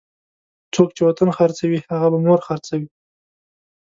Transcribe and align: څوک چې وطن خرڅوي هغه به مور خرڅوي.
څوک 0.73 0.89
چې 0.95 1.01
وطن 1.07 1.29
خرڅوي 1.37 1.79
هغه 1.89 2.07
به 2.11 2.19
مور 2.25 2.39
خرڅوي. 2.47 2.87